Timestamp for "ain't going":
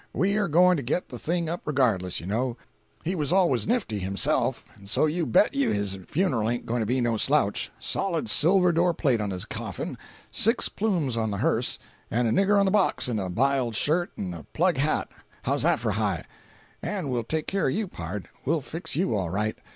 6.49-6.79